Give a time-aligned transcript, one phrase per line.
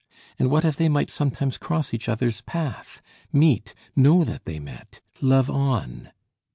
[0.39, 4.99] And what if they might sometimes cross each other's path, meet, know that they met,
[5.21, 6.09] love on?